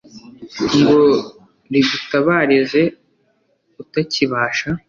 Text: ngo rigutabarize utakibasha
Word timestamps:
ngo 0.79 0.99
rigutabarize 1.71 2.81
utakibasha 3.81 4.67